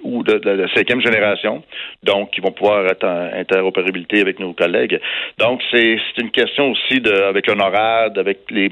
ou 0.04 0.24
de, 0.24 0.38
de, 0.38 0.68
cinquième 0.74 1.02
génération, 1.02 1.64
donc 2.04 2.32
qui 2.32 2.42
vont 2.42 2.52
pouvoir 2.52 2.86
être 2.88 3.06
en 3.06 3.30
interopérabilité 3.38 4.22
avec 4.22 4.40
nos 4.40 4.54
collègues. 4.54 5.00
Donc, 5.38 5.62
c'est 5.72 5.98
une 6.18 6.32
question 6.32 6.72
aussi 6.72 7.00
de, 7.00 7.12
avec 7.12 7.48
l'honorade, 7.48 8.18
avec 8.18 8.40
les, 8.50 8.70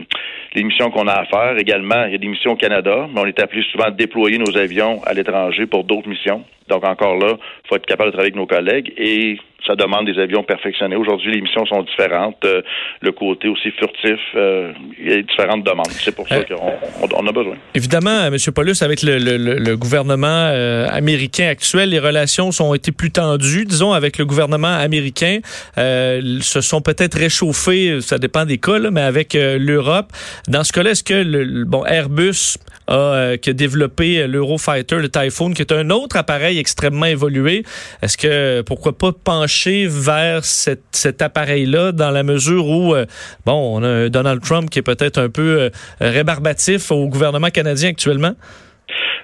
les 0.55 0.63
missions 0.63 0.89
qu'on 0.89 1.07
a 1.07 1.13
à 1.13 1.25
faire. 1.25 1.57
Également, 1.57 2.05
il 2.05 2.13
y 2.13 2.15
a 2.15 2.19
des 2.19 2.27
missions 2.27 2.51
au 2.51 2.55
Canada, 2.55 3.07
mais 3.13 3.21
on 3.21 3.25
est 3.25 3.39
appelé 3.41 3.63
souvent 3.71 3.85
à 3.85 3.91
déployer 3.91 4.37
nos 4.37 4.57
avions 4.57 5.01
à 5.05 5.13
l'étranger 5.13 5.65
pour 5.65 5.83
d'autres 5.83 6.07
missions. 6.07 6.43
Donc, 6.69 6.85
encore 6.85 7.17
là, 7.17 7.33
il 7.37 7.67
faut 7.67 7.75
être 7.75 7.85
capable 7.85 8.11
de 8.11 8.13
travailler 8.13 8.33
avec 8.33 8.35
nos 8.35 8.47
collègues 8.47 8.93
et 8.97 9.37
ça 9.67 9.75
demande 9.75 10.05
des 10.05 10.19
avions 10.19 10.43
perfectionnés. 10.43 10.95
Aujourd'hui, 10.95 11.33
les 11.33 11.41
missions 11.41 11.65
sont 11.65 11.83
différentes. 11.83 12.43
Euh, 12.45 12.61
le 13.01 13.11
côté 13.11 13.47
aussi 13.49 13.69
furtif, 13.71 14.19
euh, 14.35 14.71
il 14.99 15.09
y 15.09 15.13
a 15.13 15.21
différentes 15.21 15.63
demandes. 15.63 15.91
C'est 15.91 16.15
pour 16.15 16.27
ça 16.27 16.35
euh, 16.35 16.43
qu'on 16.43 17.07
on 17.13 17.27
a 17.27 17.31
besoin. 17.31 17.55
Évidemment, 17.75 18.25
M. 18.25 18.37
Paulus, 18.55 18.81
avec 18.81 19.03
le, 19.03 19.17
le, 19.17 19.37
le 19.37 19.77
gouvernement 19.77 20.47
américain 20.89 21.47
actuel, 21.47 21.89
les 21.89 21.99
relations 21.99 22.49
ont 22.59 22.73
été 22.73 22.91
plus 22.91 23.11
tendues, 23.11 23.65
disons, 23.65 23.91
avec 23.91 24.17
le 24.17 24.25
gouvernement 24.25 24.73
américain. 24.73 25.39
se 25.75 26.61
sont 26.61 26.81
peut-être 26.81 27.17
réchauffées, 27.17 27.99
ça 28.01 28.17
dépend 28.17 28.45
des 28.45 28.57
cas, 28.57 28.79
là, 28.79 28.91
mais 28.91 29.01
avec 29.01 29.33
l'Europe. 29.33 30.07
Dans 30.47 30.63
ce 30.63 30.71
cas-là, 30.71 30.91
est-ce 30.91 31.03
que 31.03 31.13
le, 31.13 31.65
bon 31.65 31.85
Airbus 31.85 32.57
a, 32.87 33.37
qui 33.37 33.49
a 33.49 33.53
développé 33.53 34.27
l'Eurofighter, 34.27 34.97
le 34.97 35.09
Typhoon, 35.09 35.51
qui 35.51 35.61
est 35.61 35.71
un 35.71 35.89
autre 35.89 36.17
appareil 36.17 36.59
extrêmement 36.59 37.05
évolué, 37.05 37.63
est-ce 38.01 38.17
que 38.17 38.61
pourquoi 38.61 38.97
pas 38.97 39.11
pencher 39.11 39.87
vers 39.87 40.43
cet 40.43 41.21
appareil-là 41.21 41.91
dans 41.91 42.11
la 42.11 42.23
mesure 42.23 42.67
où, 42.67 42.95
euh, 42.95 43.05
bon, 43.45 43.79
on 43.79 43.83
a 43.83 44.09
Donald 44.09 44.41
Trump 44.41 44.69
qui 44.69 44.79
est 44.79 44.83
peut-être 44.83 45.17
un 45.17 45.29
peu 45.29 45.61
euh, 45.61 45.69
rébarbatif 45.99 46.91
au 46.91 47.07
gouvernement 47.07 47.49
canadien 47.49 47.89
actuellement? 47.89 48.33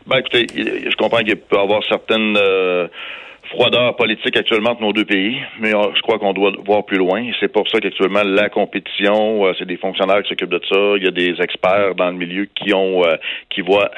Ben, 0.08 0.17
écoutez, 0.17 0.48
je 0.55 0.96
comprends 0.98 1.20
qu'il 1.20 1.36
peut 1.38 1.55
y 1.55 1.60
avoir 1.60 1.82
certaines 1.88 2.38
euh, 2.38 2.88
froideurs 3.54 3.96
politiques 3.96 4.36
actuellement 4.36 4.72
entre 4.72 4.82
nos 4.82 4.94
deux 4.94 5.06
pays, 5.06 5.38
mais 5.60 5.72
je 5.72 6.02
crois 6.02 6.20
qu'on 6.20 6.34
doit 6.34 6.52
voir 6.66 6.86
plus 6.86 6.98
loin. 6.98 7.24
C'est 7.40 7.52
pour 7.52 7.70
ça 7.70 7.80
qu'actuellement, 7.80 8.24
la 8.24 8.50
compétition, 8.50 9.44
c'est 9.58 9.66
des 9.66 9.78
fonctionnaires 9.78 10.24
qui 10.24 10.30
s'occupent 10.30 10.50
de 10.50 10.62
ça. 10.68 10.94
Il 10.98 11.04
y 11.04 11.08
a 11.08 11.12
des 11.12 11.40
experts 11.42 11.96
dans 11.96 12.10
le 12.10 12.18
milieu 12.18 12.46
qui 12.56 12.74
ont 12.74 13.04
qui 13.50 13.62
voient 13.62 13.92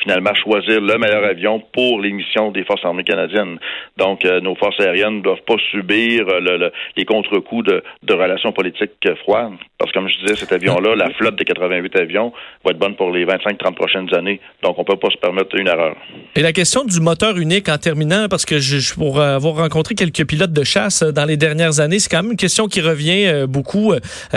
finalement 0.00 0.34
choisir 0.34 0.80
le 0.80 0.98
meilleur 0.98 1.24
avion 1.24 1.62
pour 1.72 2.00
les 2.00 2.12
missions 2.12 2.50
des 2.50 2.64
forces 2.64 2.84
armées 2.84 3.04
canadiennes. 3.04 3.58
Donc, 3.96 4.24
euh, 4.24 4.40
nos 4.40 4.54
forces 4.54 4.78
aériennes 4.80 5.16
ne 5.16 5.22
doivent 5.22 5.44
pas 5.46 5.56
subir 5.70 6.28
euh, 6.28 6.40
le, 6.40 6.72
les 6.96 7.04
contre-coups 7.04 7.66
de, 7.66 7.82
de, 8.02 8.14
relations 8.14 8.52
politiques 8.52 8.92
froides 9.22 9.52
Parce 9.78 9.90
que 9.90 9.98
comme 9.98 10.08
je 10.08 10.18
disais, 10.20 10.36
cet 10.36 10.52
avion-là, 10.52 10.94
la 10.94 11.10
flotte 11.18 11.36
des 11.36 11.44
88 11.44 11.96
avions, 11.96 12.32
va 12.64 12.70
être 12.70 12.78
bonne 12.78 12.96
pour 12.96 13.10
les 13.10 13.24
25-30 13.24 13.74
prochaines 13.74 14.14
années. 14.14 14.40
Donc, 14.62 14.78
on 14.78 14.84
peut 14.84 14.96
pas 14.96 15.10
se 15.10 15.18
permettre 15.18 15.56
une 15.56 15.68
erreur. 15.68 15.96
Et 16.36 16.42
la 16.42 16.52
question 16.52 16.84
du 16.84 17.00
moteur 17.00 17.36
unique 17.38 17.68
en 17.68 17.78
terminant, 17.78 18.26
parce 18.28 18.44
que 18.44 18.58
je, 18.58 18.94
pour 18.94 19.20
avoir 19.20 19.56
rencontré 19.56 19.94
quelques 19.94 20.26
pilotes 20.26 20.52
de 20.52 20.64
chasse 20.64 21.02
dans 21.02 21.24
les 21.24 21.36
dernières 21.36 21.80
années, 21.80 21.98
c'est 21.98 22.08
quand 22.08 22.22
même 22.22 22.32
une 22.32 22.36
question 22.36 22.68
qui 22.68 22.80
revient 22.80 23.46
beaucoup 23.48 23.94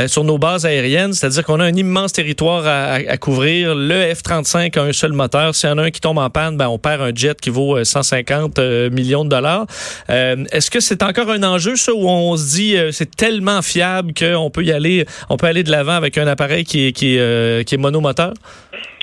sur 0.08 0.24
nos 0.24 0.38
bases 0.38 0.66
aériennes, 0.66 1.14
c'est-à-dire 1.14 1.44
qu'on 1.44 1.60
a 1.60 1.66
un 1.66 1.74
immense 1.74 2.14
territoire 2.14 2.66
à, 2.66 2.94
à, 2.94 3.18
couvrir. 3.18 3.76
Le 3.76 4.14
F-35 4.14 4.80
a 4.80 4.84
un 4.84 4.94
seul 4.94 5.14
moteur. 5.14 5.35
S'il 5.54 5.70
y 5.70 5.72
en 5.72 5.78
a 5.78 5.84
un 5.84 5.92
qui 5.92 6.02
tombe 6.02 6.18
en 6.18 6.30
panne, 6.30 6.58
ben, 6.58 6.68
on 6.68 6.78
perd 6.78 7.02
un 7.02 7.12
jet 7.14 7.40
qui 7.40 7.50
vaut 7.50 7.84
150 7.84 8.60
millions 8.92 9.26
de 9.26 9.30
dollars. 9.30 9.66
Est-ce 10.10 10.72
que 10.72 10.80
c'est 10.80 11.04
encore 11.04 11.30
un 11.30 11.44
enjeu, 11.44 11.76
ça, 11.76 11.94
où 11.94 12.08
on 12.08 12.38
se 12.38 12.56
dit 12.56 12.76
c'est 12.92 13.16
tellement 13.16 13.62
fiable 13.62 14.14
qu'on 14.14 14.50
peut 14.50 14.64
y 14.64 14.72
aller, 14.72 15.06
on 15.30 15.38
peut 15.38 15.48
aller 15.48 15.64
de 15.64 15.72
l'avant 15.72 15.94
avec 15.94 16.18
un 16.18 16.28
appareil 16.28 16.64
qui 16.64 16.88
est, 16.88 16.92
qui 16.92 17.18
est, 17.18 17.68
qui 17.68 17.76
est 17.76 17.80
monomoteur? 17.80 18.34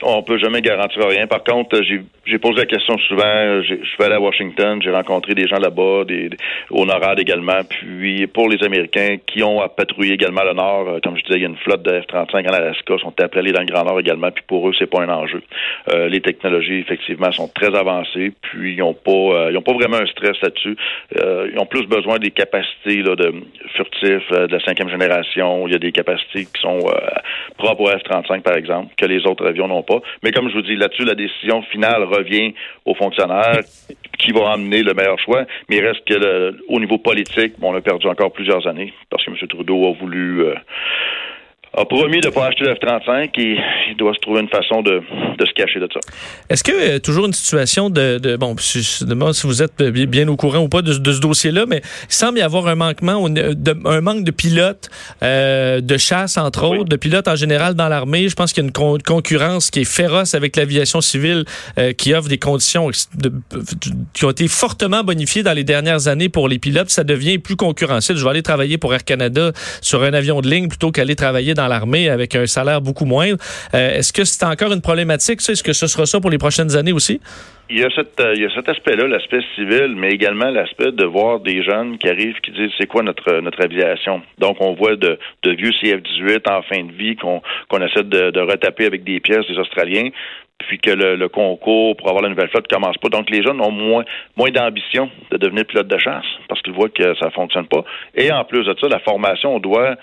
On 0.05 0.23
peut 0.23 0.39
jamais 0.39 0.61
garantir 0.63 1.07
rien. 1.07 1.27
Par 1.27 1.45
contre, 1.45 1.81
j'ai 1.83 2.39
posé 2.39 2.55
la 2.57 2.67
question 2.67 2.99
souvent. 2.99 3.63
Je 3.63 3.75
suis 3.85 4.03
allé 4.03 4.15
à 4.15 4.21
Washington, 4.21 4.81
j'ai 4.83 4.91
rencontré 4.91 5.35
des 5.35 5.47
gens 5.47 5.59
là-bas, 5.59 6.05
des, 6.07 6.31
au 6.71 6.85
NORAD 6.85 7.21
également. 7.21 7.61
Puis 7.69 8.27
pour 8.27 8.49
les 8.49 8.63
Américains 8.65 9.17
qui 9.27 9.43
ont 9.43 9.61
à 9.61 9.69
patrouiller 9.69 10.15
également 10.15 10.43
le 10.43 10.55
Nord, 10.55 10.89
euh, 10.89 10.99
comme 11.03 11.17
je 11.17 11.23
disais, 11.23 11.39
il 11.39 11.43
y 11.43 11.45
a 11.45 11.49
une 11.49 11.57
flotte 11.57 11.83
de 11.83 12.01
F-35 12.01 12.49
en 12.49 12.53
Alaska, 12.53 12.99
sont 12.99 13.15
appelés 13.21 13.53
dans 13.53 13.61
le 13.61 13.67
Grand 13.67 13.85
Nord 13.85 14.01
également. 14.01 14.31
Puis 14.31 14.45
pour 14.47 14.69
eux, 14.69 14.73
c'est 14.79 14.91
pas 14.91 15.03
un 15.03 15.09
enjeu. 15.09 15.43
Euh, 15.93 16.09
les 16.09 16.21
technologies, 16.21 16.79
effectivement, 16.79 17.31
sont 17.31 17.49
très 17.49 17.75
avancées. 17.75 18.33
Puis 18.43 18.75
ils 18.75 18.79
n'ont 18.79 18.95
pas, 18.95 19.11
euh, 19.11 19.49
ils 19.53 19.57
ont 19.57 19.63
pas 19.63 19.75
vraiment 19.75 19.99
un 19.99 20.07
stress 20.07 20.37
là-dessus. 20.43 20.77
ils 21.15 21.59
ont 21.59 21.67
plus 21.67 21.87
besoin 21.87 22.19
des 22.19 22.31
capacités 22.31 23.03
là, 23.03 23.15
de 23.15 23.33
furtifs 23.77 24.31
de 24.31 24.53
la 24.53 24.61
cinquième 24.61 24.89
génération. 24.89 25.67
Il 25.67 25.73
y 25.73 25.77
a 25.77 25.79
des 25.79 25.93
capacités 25.93 26.47
qui 26.47 26.61
sont 26.61 26.81
propres 27.57 27.83
au 27.83 27.89
F-35, 27.89 28.43
par 28.43 28.57
exemple, 28.57 28.95
que 28.97 29.07
les 29.07 29.27
autres 29.27 29.47
avions 29.47 29.69
n'ont 29.69 29.83
pas. 29.83 29.92
Mais 30.23 30.33
comme 30.33 30.49
je 30.49 30.55
vous 30.55 30.63
dis, 30.63 30.77
là-dessus, 30.77 31.05
la 31.05 31.15
décision 31.15 31.63
finale 31.63 32.05
revient 32.05 32.55
aux 32.85 32.95
fonctionnaires 32.95 33.61
qui 34.19 34.33
vont 34.33 34.47
amener 34.47 34.83
le 34.83 34.95
meilleur 34.95 35.19
choix. 35.19 35.45
Mais 35.69 35.77
il 35.77 35.87
reste 35.87 36.05
que 36.05 36.57
au 36.69 36.79
niveau 36.79 36.99
politique, 36.99 37.55
on 37.61 37.75
a 37.75 37.81
perdu 37.81 38.07
encore 38.07 38.33
plusieurs 38.33 38.67
années 38.67 38.93
parce 39.11 39.25
que 39.25 39.31
M. 39.31 39.37
Trudeau 39.49 39.89
a 39.89 39.93
voulu 39.93 40.43
euh, 40.43 40.55
a 41.75 41.85
promis 41.87 42.21
de 42.21 42.29
ne 42.29 42.33
pas 42.33 42.47
acheter 42.47 42.65
le 42.65 42.75
F-35 42.75 43.31
et 43.39 43.57
il 43.91 43.97
doit 43.97 44.13
se 44.13 44.21
trouver 44.21 44.41
une 44.41 44.49
façon 44.49 44.83
de, 44.83 45.03
de 45.39 45.47
se 45.47 45.53
cacher 45.53 45.81
de 45.81 45.89
ça. 45.93 46.01
Est-ce 46.51 46.63
que 46.63 46.73
euh, 46.73 46.99
toujours 46.99 47.25
une 47.25 47.33
situation 47.33 47.89
de, 47.89 48.19
de 48.19 48.37
bon, 48.37 48.55
si, 48.59 48.85
si 48.85 49.07
vous 49.45 49.63
êtes 49.63 49.83
bien 49.83 50.29
au 50.29 50.37
courant 50.37 50.59
ou 50.59 50.69
pas 50.69 50.83
de, 50.83 50.93
de 50.93 51.13
ce 51.13 51.21
dossier-là, 51.21 51.65
mais 51.67 51.81
il 52.09 52.15
semble 52.15 52.39
y 52.39 52.43
avoir 52.43 52.67
un 52.67 52.75
manquement, 52.75 53.29
de, 53.29 53.89
un 53.89 54.01
manque 54.03 54.25
de 54.25 54.31
pilotes 54.31 54.91
euh, 55.23 55.81
de 55.81 55.97
chasse 55.97 56.37
entre 56.37 56.67
autres, 56.67 56.91
de 56.91 56.97
pilotes 56.97 57.29
en 57.29 57.37
général 57.37 57.75
dans 57.75 57.89
l'armée. 57.89 58.29
Je 58.29 58.35
pense 58.35 58.53
qu'il 58.53 58.63
y 58.63 58.67
a 58.67 58.69
une 58.69 59.03
concurrence 59.03 59.71
qui 59.71 59.81
est 59.81 59.91
féroce 59.91 60.35
avec 60.35 60.57
l'aviation 60.57 61.01
civile 61.01 61.45
euh, 61.79 61.93
qui 61.93 62.13
offre 62.13 62.29
des 62.29 62.39
conditions 62.39 62.91
qui 64.13 64.25
ont 64.25 64.31
été 64.31 64.47
fortement 64.49 65.05
bonifiées 65.05 65.43
dans 65.43 65.53
les 65.55 65.65
dernières 65.65 66.09
années 66.09 66.29
pour 66.29 66.49
les 66.49 66.59
pilotes. 66.59 66.91
Ça 66.91 67.05
devient 67.05 67.39
plus 67.39 67.57
concurrentiel. 67.57 68.19
Je 68.19 68.25
vais 68.25 68.31
aller 68.31 68.43
travailler 68.43 68.77
pour 68.77 68.93
Air 68.93 69.05
Canada 69.05 69.53
sur 69.81 70.03
un 70.03 70.13
avion 70.13 70.43
de 70.43 70.49
ligne 70.49 70.69
plutôt 70.69 70.91
qu'aller 70.91 71.17
travailler 71.17 71.55
dans 71.55 71.62
dans 71.63 71.69
l'armée 71.69 72.09
avec 72.09 72.35
un 72.35 72.47
salaire 72.47 72.81
beaucoup 72.81 73.05
moindre. 73.05 73.39
Euh, 73.75 73.99
est-ce 73.99 74.13
que 74.13 74.25
c'est 74.25 74.45
encore 74.45 74.73
une 74.73 74.83
problématique? 74.83 75.41
Est-ce 75.49 75.63
que 75.63 75.73
ce 75.73 75.87
sera 75.87 76.07
ça 76.07 76.21
pour 76.21 76.31
les 76.31 76.39
prochaines 76.39 76.77
années 76.77 76.93
aussi? 76.93 77.21
Il 77.71 77.79
y 77.79 77.85
a, 77.85 77.91
cette, 77.95 78.21
euh, 78.21 78.35
il 78.35 78.43
y 78.43 78.45
a 78.45 78.51
cet 78.55 78.69
aspect-là, 78.69 79.07
l'aspect 79.07 79.41
civil, 79.55 79.95
mais 79.97 80.11
également 80.11 80.51
l'aspect 80.51 80.93
de 80.93 81.05
voir 81.05 81.41
des 81.41 81.63
jeunes 81.63 81.97
qui 81.97 82.09
arrivent 82.09 82.39
qui 82.43 82.51
disent 82.51 82.73
c'est 82.77 82.87
quoi 82.87 83.03
notre 83.03 83.41
notre 83.41 83.63
aviation? 83.63 84.21
Donc 84.39 84.57
on 84.61 84.75
voit 84.75 84.97
de, 84.97 85.19
vieux 85.45 85.71
CF-18 85.81 86.51
en 86.51 86.63
fin 86.63 86.83
de 86.85 86.93
vie 86.93 87.17
qu'on 87.17 87.41
qu'on 87.69 87.81
essaie 87.81 88.03
de 88.03 88.41
retaper 88.41 88.85
avec 88.85 89.05
des 89.05 89.21
pièces 89.21 89.47
des 89.49 89.57
Australiens 89.57 90.11
puis 90.69 90.79
que 90.79 90.91
le, 90.91 91.29
concours 91.29 91.97
pour 91.97 92.09
avoir 92.09 92.23
la 92.23 92.29
nouvelle 92.29 92.49
flotte 92.49 92.69
commence 92.69 92.97
pas. 92.99 93.09
Donc 93.09 93.31
les 93.31 93.43
jeunes 93.43 93.61
ont 93.61 93.71
moins 93.71 94.05
moins 94.37 94.51
d'ambition 94.51 95.11
de 95.31 95.37
devenir 95.37 95.65
pilote 95.65 95.89
de 95.89 95.99
chasse 95.99 96.25
parce 96.49 96.61
qu'ils 96.63 96.73
voient 96.73 96.89
que 96.89 97.15
ça 97.17 97.31
fonctionne 97.31 97.67
pas. 97.67 97.85
Et 98.15 98.33
en 98.33 98.45
plus 98.45 98.65
de 98.65 98.75
ça, 98.81 98.89
la 98.89 99.01
formation, 99.01 99.57
on 99.57 99.61
doit 99.61 99.97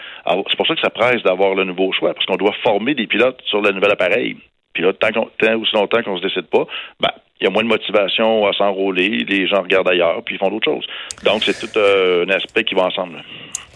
c'est 0.49 0.57
pour 0.57 0.67
ça 0.67 0.75
que 0.75 0.81
ça 0.81 0.89
presse 0.89 1.21
d'avoir 1.23 1.55
le 1.55 1.63
nouveau 1.63 1.91
choix 1.91 2.13
parce 2.13 2.25
qu'on 2.25 2.37
doit 2.37 2.53
former 2.63 2.95
des 2.95 3.07
pilotes 3.07 3.39
sur 3.45 3.61
le 3.61 3.71
nouvel 3.71 3.91
appareil. 3.91 4.37
Puis 4.73 4.83
là, 4.83 4.93
tant, 4.93 5.09
tant 5.11 5.55
aussi 5.59 5.73
longtemps 5.73 6.01
qu'on 6.03 6.17
se 6.17 6.21
décide 6.21 6.47
pas, 6.47 6.65
ben, 6.99 7.11
il 7.41 7.45
y 7.45 7.47
a 7.47 7.49
moins 7.49 7.63
de 7.63 7.69
motivation 7.69 8.45
à 8.47 8.53
s'enrôler, 8.53 9.25
les 9.27 9.47
gens 9.47 9.61
regardent 9.61 9.87
ailleurs, 9.87 10.21
puis 10.25 10.35
ils 10.35 10.37
font 10.37 10.49
d'autres 10.49 10.65
choses. 10.65 10.85
Donc, 11.23 11.43
c'est 11.45 11.57
tout 11.57 11.77
euh, 11.77 12.25
un 12.25 12.29
aspect 12.31 12.65
qui 12.65 12.75
va 12.75 12.83
ensemble. 12.83 13.23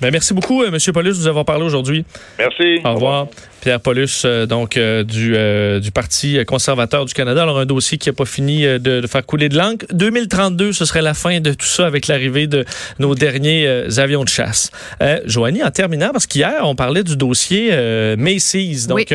Ben, 0.01 0.11
merci 0.11 0.33
beaucoup, 0.33 0.63
euh, 0.63 0.67
M. 0.67 0.77
Paulus, 0.93 1.13
de 1.13 1.19
nous 1.19 1.27
avoir 1.27 1.45
parlé 1.45 1.63
aujourd'hui. 1.63 2.03
Merci. 2.37 2.81
Au 2.83 2.95
revoir. 2.95 3.27
Pierre 3.61 3.79
Paulus, 3.79 4.23
euh, 4.25 4.45
donc 4.45 4.77
du, 4.77 5.33
du 5.79 5.91
Parti 5.93 6.43
conservateur 6.45 7.05
du 7.05 7.13
Canada. 7.13 7.43
Alors, 7.43 7.57
un 7.57 7.65
dossier 7.65 7.97
qui 7.97 8.09
n'a 8.09 8.13
pas 8.13 8.25
fini 8.25 8.63
de, 8.63 9.07
faire 9.07 9.25
couler 9.25 9.47
de 9.47 9.57
l'encre. 9.57 9.85
2032, 9.93 10.73
ce 10.73 10.83
serait 10.83 11.01
la 11.01 11.13
fin 11.13 11.39
de 11.39 11.53
tout 11.53 11.65
ça 11.65 11.87
avec 11.87 12.07
l'arrivée 12.07 12.47
de 12.47 12.65
nos 12.99 13.15
derniers 13.15 13.65
avions 13.97 14.25
de 14.25 14.29
chasse. 14.29 14.71
Joanie, 15.25 15.63
en 15.63 15.71
terminant, 15.71 16.09
parce 16.11 16.27
qu'hier, 16.27 16.63
on 16.63 16.75
parlait 16.75 17.03
du 17.03 17.15
dossier 17.15 17.71
Macy's. 18.17 18.87
Donc, 18.87 19.13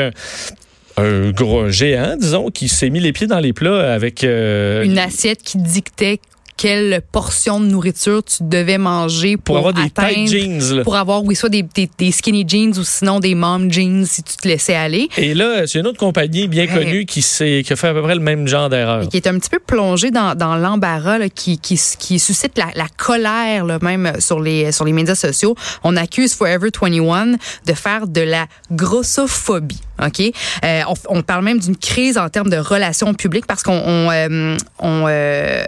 un 0.99 1.31
gros 1.31 1.69
géant, 1.69 2.17
disons, 2.19 2.51
qui 2.51 2.69
s'est 2.69 2.91
mis 2.91 3.01
les 3.01 3.13
pieds 3.13 3.27
dans 3.27 3.41
les 3.41 3.53
plats 3.53 3.93
avec... 3.93 4.25
Euh, 4.25 4.85
Une 4.85 4.99
assiette 4.99 5.43
qui 5.43 5.59
dictait 5.59 6.21
quelle 6.59 7.03
portion 7.13 7.61
de 7.61 7.67
nourriture 7.67 8.23
tu 8.25 8.43
devais 8.43 8.79
manger 8.79 9.37
pour, 9.37 9.59
avoir 9.59 9.73
des 9.73 9.89
tight 9.91 10.27
jeans. 10.27 10.83
Pour 10.83 10.97
avoir, 10.97 11.23
oui, 11.25 11.37
soit 11.37 11.49
des, 11.49 11.65
des, 11.97 12.11
skinny 12.11 12.45
jeans 12.47 12.77
ou 12.77 12.83
sinon 12.83 13.21
des 13.21 13.37
mom 13.37 13.71
jeans 13.71 14.05
si 14.05 14.25
tu 14.25 14.37
te 14.37 14.49
laissais 14.49 14.75
aller. 14.75 15.09
Et 15.17 15.35
là, 15.35 15.69
c'est 15.69 15.79
une 15.79 15.87
autre 15.87 15.99
compagnie 15.99 16.49
bien 16.49 16.67
connue 16.67 17.07
qui, 17.07 17.21
qui 17.21 17.73
a 17.73 17.77
fait 17.77 17.87
à 17.87 17.95
peu 17.95 18.03
près 18.03 18.17
le 18.17 18.21
même 18.21 18.49
genre 18.49 18.69
d'erreur. 18.69 19.09
Qui 19.09 19.17
est 19.17 19.29
un 19.29 19.39
petit 19.39 19.51
peu 19.51 19.61
plongée 19.61 20.11
dans, 20.11 20.35
dans 20.35 20.57
l'embarras, 20.57 21.29
qui, 21.29 21.59
qui, 21.59 21.81
qui, 21.99 22.19
suscite 22.19 22.59
la, 22.59 22.71
la 22.75 22.89
colère 22.89 23.65
là, 23.65 23.79
même 23.81 24.15
sur 24.19 24.41
les, 24.41 24.73
sur 24.73 24.85
les 24.85 24.93
médias 24.93 25.15
sociaux. 25.15 25.55
On 25.85 25.97
accuse 25.97 26.35
Forever 26.35 26.71
21 26.83 27.37
de 27.67 27.73
faire 27.73 28.09
de 28.09 28.21
la 28.21 28.47
grossophobie. 28.73 29.81
OK? 30.05 30.33
Euh, 30.65 30.83
on, 31.09 31.23
parle 31.23 31.45
même 31.45 31.59
d'une 31.59 31.77
crise 31.77 32.19
en 32.19 32.29
termes 32.29 32.51
de 32.51 32.57
relations 32.57 33.15
publiques 33.15 33.47
parce 33.47 33.63
qu'on 33.63 33.73
on, 33.73 34.11
euh, 34.11 34.57
euh, 34.83 35.65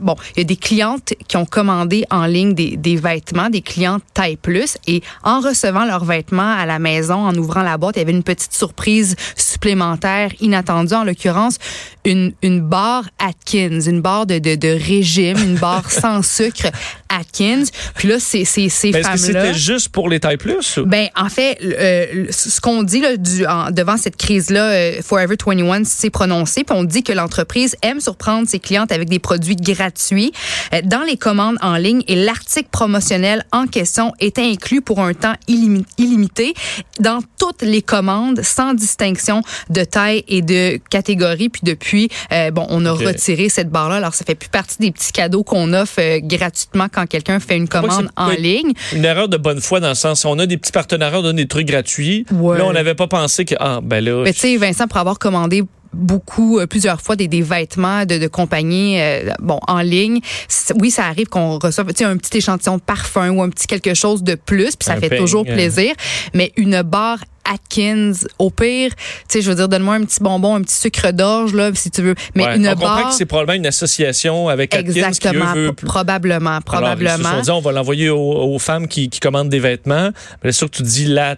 bon, 0.00 0.16
il 0.36 0.38
y 0.38 0.40
a 0.42 0.44
des 0.44 0.56
clientes 0.56 1.14
qui 1.28 1.36
ont 1.36 1.46
commandé 1.46 2.04
en 2.10 2.26
ligne 2.26 2.54
des, 2.54 2.76
des, 2.76 2.96
vêtements, 2.96 3.48
des 3.48 3.62
clientes 3.62 4.02
taille 4.14 4.36
plus, 4.36 4.76
et 4.86 5.02
en 5.22 5.40
recevant 5.40 5.84
leurs 5.84 6.04
vêtements 6.04 6.54
à 6.54 6.66
la 6.66 6.78
maison, 6.78 7.26
en 7.26 7.34
ouvrant 7.34 7.62
la 7.62 7.78
boîte, 7.78 7.96
il 7.96 8.00
y 8.00 8.02
avait 8.02 8.12
une 8.12 8.22
petite 8.22 8.52
surprise 8.52 9.16
supplémentaire 9.62 10.32
inattendue, 10.40 10.94
en 10.94 11.04
l'occurrence 11.04 11.58
une, 12.04 12.32
une 12.42 12.60
barre 12.60 13.08
Atkins, 13.18 13.80
une 13.80 14.00
barre 14.00 14.26
de, 14.26 14.38
de, 14.38 14.56
de 14.56 14.68
régime, 14.68 15.38
une 15.38 15.54
barre 15.56 15.90
sans 15.90 16.22
sucre 16.22 16.70
Atkins. 17.08 17.64
Puis 17.94 18.08
là, 18.08 18.16
c'est 18.18 18.44
ces 18.44 18.68
femmes-là. 18.68 18.98
Est-ce 18.98 19.08
que 19.10 19.16
c'était 19.18 19.54
juste 19.54 19.90
pour 19.90 20.08
les 20.08 20.18
tailles 20.18 20.36
plus? 20.36 20.78
Ben, 20.84 21.08
en 21.16 21.28
fait, 21.28 21.58
euh, 21.62 22.26
ce 22.30 22.60
qu'on 22.60 22.82
dit 22.82 23.00
là, 23.00 23.16
du, 23.16 23.44
devant 23.72 23.96
cette 23.96 24.16
crise-là, 24.16 24.64
euh, 24.64 25.02
Forever 25.02 25.36
21 25.46 25.84
s'est 25.84 26.10
prononcé, 26.10 26.64
puis 26.64 26.76
on 26.76 26.84
dit 26.84 27.02
que 27.02 27.12
l'entreprise 27.12 27.76
aime 27.82 28.00
surprendre 28.00 28.48
ses 28.48 28.58
clientes 28.58 28.90
avec 28.90 29.08
des 29.08 29.18
produits 29.18 29.56
gratuits 29.56 30.32
euh, 30.74 30.80
dans 30.84 31.02
les 31.02 31.16
commandes 31.16 31.58
en 31.62 31.76
ligne 31.76 32.02
et 32.08 32.16
l'article 32.16 32.68
promotionnel 32.72 33.44
en 33.52 33.66
question 33.66 34.12
est 34.18 34.38
inclus 34.38 34.80
pour 34.80 35.00
un 35.00 35.14
temps 35.14 35.34
illimité 35.46 36.54
dans 36.98 37.20
toutes 37.38 37.62
les 37.62 37.82
commandes 37.82 38.40
sans 38.42 38.74
distinction 38.74 39.42
de 39.70 39.84
taille 39.84 40.24
et 40.28 40.42
de 40.42 40.78
catégorie. 40.90 41.48
Puis 41.48 41.62
depuis, 41.64 42.08
euh, 42.32 42.50
bon, 42.50 42.66
on 42.68 42.84
a 42.84 42.92
retiré 42.92 43.48
cette 43.48 43.70
barre-là. 43.70 43.96
Alors, 43.96 44.14
ça 44.14 44.24
fait 44.24 44.34
plus 44.34 44.48
partie 44.48 44.78
des 44.78 44.90
petits 44.90 45.12
cadeaux 45.12 45.42
qu'on 45.42 45.72
offre 45.72 46.00
gratuitement 46.20 46.86
quand 46.92 47.06
quelqu'un 47.06 47.40
fait 47.40 47.56
une 47.56 47.68
commande 47.68 48.10
en 48.16 48.30
ligne. 48.30 48.72
Une 48.92 49.04
erreur 49.04 49.28
de 49.28 49.36
bonne 49.36 49.60
foi 49.60 49.80
dans 49.80 49.88
le 49.88 49.94
sens, 49.94 50.24
on 50.24 50.38
a 50.38 50.46
des 50.46 50.56
petits 50.56 50.72
partenariats, 50.72 51.18
on 51.18 51.22
donne 51.22 51.36
des 51.36 51.48
trucs 51.48 51.66
gratuits. 51.66 52.26
Là, 52.30 52.64
on 52.64 52.72
n'avait 52.72 52.94
pas 52.94 53.06
pensé 53.06 53.44
que, 53.44 53.54
ah, 53.58 53.80
ben 53.82 54.04
là. 54.04 54.22
Mais 54.24 54.32
tu 54.32 54.40
sais, 54.40 54.56
Vincent, 54.56 54.88
pour 54.88 54.98
avoir 54.98 55.18
commandé 55.18 55.62
beaucoup 55.92 56.58
euh, 56.58 56.66
plusieurs 56.66 57.00
fois 57.00 57.16
des, 57.16 57.28
des 57.28 57.42
vêtements 57.42 58.04
de, 58.04 58.18
de 58.18 58.26
compagnie 58.26 59.00
euh, 59.00 59.32
bon 59.40 59.60
en 59.68 59.80
ligne 59.80 60.20
oui 60.80 60.90
ça 60.90 61.06
arrive 61.06 61.26
qu'on 61.26 61.58
reçoive 61.58 61.88
un 61.88 62.16
petit 62.16 62.38
échantillon 62.38 62.76
de 62.76 62.82
parfum 62.82 63.30
ou 63.30 63.42
un 63.42 63.50
petit 63.50 63.66
quelque 63.66 63.94
chose 63.94 64.22
de 64.22 64.34
plus 64.34 64.76
puis 64.76 64.86
ça 64.86 64.96
fait 64.96 65.16
toujours 65.16 65.44
hein. 65.48 65.52
plaisir 65.52 65.94
mais 66.34 66.52
une 66.56 66.82
barre 66.82 67.18
Atkins, 67.44 68.12
au 68.38 68.50
pire, 68.50 68.94
tu 68.94 69.04
sais, 69.28 69.42
je 69.42 69.50
veux 69.50 69.56
dire, 69.56 69.68
donne-moi 69.68 69.96
un 69.96 70.04
petit 70.04 70.20
bonbon, 70.20 70.54
un 70.54 70.62
petit 70.62 70.76
sucre 70.76 71.10
d'orge, 71.10 71.54
là, 71.54 71.70
si 71.74 71.90
tu 71.90 72.00
veux. 72.00 72.14
Mais 72.34 72.44
une 72.56 72.68
on 72.68 72.74
barre. 72.74 72.94
comprend 72.94 73.10
que 73.10 73.16
c'est 73.16 73.26
probablement 73.26 73.56
une 73.56 73.66
association 73.66 74.48
avec 74.48 74.74
Atkins. 74.74 74.88
Exactement, 74.88 75.52
qui, 75.52 75.84
probablement, 75.84 76.60
probablement. 76.60 77.10
Alors, 77.10 77.18
ils 77.18 77.24
se 77.24 77.30
sont 77.30 77.42
dit, 77.42 77.50
on 77.50 77.60
va 77.60 77.72
l'envoyer 77.72 78.10
aux, 78.10 78.54
aux, 78.54 78.58
femmes 78.58 78.86
qui, 78.86 79.08
qui 79.08 79.18
commandent 79.18 79.48
des 79.48 79.58
vêtements. 79.58 80.10
Bien 80.42 80.52
sûr 80.52 80.70
que 80.70 80.76
tu 80.76 80.82
dis 80.84 81.06
la 81.06 81.36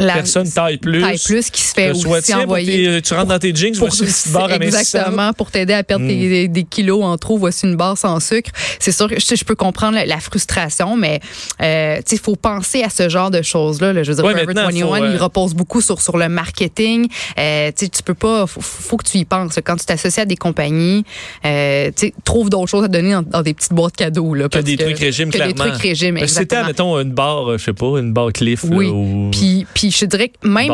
La- 0.00 0.14
personne 0.14 0.48
taille 0.48 0.78
plus. 0.78 1.00
taille 1.00 1.18
plus 1.24 1.50
qui 1.50 1.62
se 1.62 1.74
fait 1.74 1.90
aussi 1.90 2.34
envoyer. 2.34 2.86
tes- 2.86 3.02
tu 3.02 3.14
rentres 3.14 3.26
dans 3.28 3.38
tes 3.38 3.54
jeans, 3.54 3.74
voici 3.74 4.00
une 4.02 4.06
petite 4.06 4.32
barre 4.32 4.44
amincissante. 4.52 4.80
Exactement, 4.94 5.32
pour 5.32 5.50
t'aider 5.50 5.72
à 5.74 5.82
perdre 5.82 6.04
Mm. 6.04 6.08
des, 6.08 6.48
des 6.48 6.62
kilos 6.64 7.02
en 7.04 7.16
trop, 7.18 7.36
voici 7.38 7.66
une 7.66 7.74
barre 7.76 7.98
sans 7.98 8.20
sucre. 8.20 8.50
C'est 8.78 8.92
sûr 8.92 9.08
que 9.08 9.16
je, 9.18 9.34
je 9.34 9.44
peux 9.44 9.56
comprendre 9.56 9.96
la, 9.96 10.06
la 10.06 10.20
frustration, 10.20 10.96
mais 10.96 11.20
euh, 11.60 11.96
tu 11.96 12.02
sais, 12.06 12.16
il 12.16 12.20
faut 12.20 12.36
penser 12.36 12.82
à 12.84 12.90
ce 12.90 13.08
genre 13.08 13.30
de 13.30 13.42
choses-là. 13.42 13.92
là. 13.92 14.02
Je 14.04 14.10
veux 14.12 14.16
dire, 14.16 14.24
Ouais, 14.24 14.32
Forever 14.34 14.46
maintenant, 14.54 14.66
21, 14.70 14.86
faut, 14.86 14.94
euh, 15.04 15.10
il 15.12 15.16
repose 15.16 15.54
beaucoup 15.54 15.80
sur, 15.80 16.00
sur 16.00 16.16
le 16.16 16.28
marketing. 16.28 17.08
Euh, 17.38 17.68
tu 17.76 17.86
sais, 17.86 17.88
tu 17.90 18.02
peux 18.02 18.14
pas, 18.14 18.46
faut, 18.46 18.60
faut 18.60 18.96
que 18.96 19.08
tu 19.08 19.18
y 19.18 19.24
penses. 19.24 19.58
Quand 19.64 19.76
tu 19.76 19.84
t'associes 19.86 20.20
à 20.22 20.26
des 20.26 20.36
compagnies, 20.36 21.04
euh, 21.44 21.90
trouve 22.24 22.50
d'autres 22.50 22.68
choses 22.70 22.84
à 22.84 22.88
donner 22.88 23.12
dans, 23.12 23.22
dans 23.22 23.42
des 23.42 23.54
petites 23.54 23.72
boîtes 23.72 23.96
cadeaux. 23.96 24.34
Là, 24.34 24.48
Que 24.48 24.58
des 24.60 24.76
trucs 24.76 24.98
régime, 24.98 25.30
que 25.30 25.36
clairement. 25.36 25.64
des 25.64 25.70
trucs 25.70 25.82
régime, 25.82 26.18
si 26.20 26.34
C'était, 26.34 26.62
mettons, 26.64 26.98
une 27.00 27.12
barre, 27.12 27.50
euh, 27.52 27.58
je 27.58 27.64
sais 27.64 27.72
pas, 27.72 27.98
une 27.98 28.12
barre 28.12 28.32
cliff. 28.32 28.62
là, 28.64 28.70
Oui. 28.76 28.86
ou- 28.88 29.30
Puis, 29.32 29.66
puis 29.88 29.98
je 29.98 30.04
te 30.04 30.16
dirais 30.16 30.28
que 30.28 30.46
même 30.46 30.68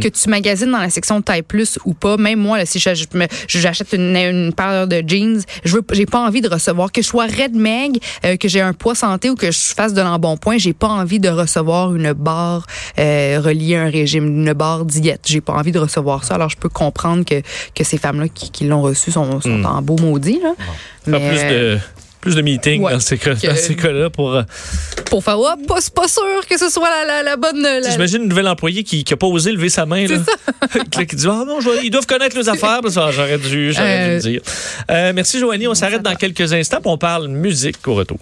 que 0.00 0.08
tu 0.08 0.28
magasines 0.28 0.70
dans 0.70 0.78
la 0.78 0.90
section 0.90 1.22
taille 1.22 1.42
plus 1.42 1.78
ou 1.84 1.94
pas, 1.94 2.16
même 2.16 2.38
moi, 2.38 2.58
là, 2.58 2.66
si 2.66 2.78
j'achète 2.78 3.92
une, 3.92 4.16
une 4.16 4.52
paire 4.52 4.86
de 4.86 5.02
jeans, 5.06 5.42
je 5.64 5.76
j'ai 5.92 6.06
pas 6.06 6.20
envie 6.20 6.40
de 6.40 6.48
recevoir 6.48 6.92
que 6.92 7.02
je 7.02 7.06
sois 7.06 7.26
red 7.26 7.54
meg, 7.54 7.98
euh, 8.24 8.36
que 8.36 8.48
j'ai 8.48 8.60
un 8.60 8.72
poids 8.72 8.94
santé 8.94 9.30
ou 9.30 9.34
que 9.34 9.50
je 9.50 9.58
fasse 9.74 9.92
de 9.94 10.00
l'embonpoint, 10.00 10.58
j'ai 10.58 10.72
pas 10.72 10.88
envie 10.88 11.20
de 11.20 11.28
recevoir 11.28 11.94
une 11.94 12.12
barre 12.12 12.66
euh, 12.98 13.40
reliée 13.42 13.76
à 13.76 13.82
un 13.82 13.90
régime, 13.90 14.26
une 14.26 14.52
barre 14.52 14.84
diète. 14.84 15.22
J'ai 15.26 15.40
pas 15.40 15.54
envie 15.54 15.72
de 15.72 15.78
recevoir 15.78 16.24
ça. 16.24 16.34
Alors 16.34 16.48
je 16.48 16.56
peux 16.56 16.68
comprendre 16.68 17.24
que 17.24 17.42
que 17.74 17.84
ces 17.84 17.98
femmes-là 17.98 18.28
qui, 18.28 18.50
qui 18.50 18.64
l'ont 18.64 18.82
reçu 18.82 19.10
sont, 19.10 19.40
sont 19.40 19.56
Mm. 19.56 19.66
en 19.66 19.82
beau 19.82 19.96
maudit 20.00 20.40
là. 20.42 20.54
Mais, 21.06 21.28
plus 21.28 21.38
de 21.38 21.78
plus 22.26 22.34
de 22.34 22.42
meetings 22.42 22.82
Ouais. 22.82 22.92
dans 22.92 23.00
ces 23.00 23.18
ces 23.56 23.76
cas-là 23.76 24.10
pour 24.10 24.34
euh, 24.34 24.42
pour 25.10 25.22
faire 25.22 25.38
oh, 25.38 25.48
pas, 25.68 25.78
pas 25.94 26.08
sûr 26.08 26.22
que 26.50 26.58
ce 26.58 26.68
soit 26.68 26.88
la, 26.90 27.04
la, 27.04 27.22
la 27.22 27.36
bonne 27.36 27.62
la- 27.62 27.88
j'imagine 27.90 28.22
une 28.22 28.28
nouvelle 28.28 28.48
employée 28.48 28.82
qui 28.82 29.04
n'a 29.08 29.16
pas 29.16 29.26
osé 29.28 29.52
lever 29.52 29.68
sa 29.68 29.86
main 29.86 30.06
là, 30.06 30.16
qui 30.90 31.06
dit 31.16 31.26
ah 31.28 31.44
non 31.46 31.60
je 31.60 31.70
ils 31.84 31.90
doivent 31.90 32.06
connaître 32.06 32.36
les 32.36 32.48
affaires 32.48 32.80
j'aurais 32.88 33.38
dû 33.38 33.72
j'aurais 33.72 34.08
dû 34.08 34.10
Euh, 34.10 34.14
le 34.16 34.20
dire. 34.20 34.40
Euh, 34.90 35.12
merci 35.14 35.38
Joanie. 35.38 35.68
On 35.68 35.74
s'arrête 35.74 36.02
dans 36.02 36.14
quelques 36.16 36.52
instants 36.52 36.80
on 36.84 36.98
parle 36.98 37.28
musique 37.28 37.86
au 37.86 37.94
retour 37.94 38.18